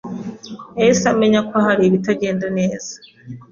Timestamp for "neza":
2.57-2.91